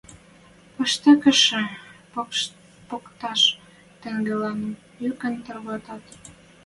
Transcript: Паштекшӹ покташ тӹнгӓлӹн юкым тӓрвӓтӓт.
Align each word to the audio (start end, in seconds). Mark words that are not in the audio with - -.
Паштекшӹ 0.75 1.61
покташ 2.89 3.41
тӹнгӓлӹн 4.01 4.59
юкым 5.09 5.35
тӓрвӓтӓт. 5.43 6.05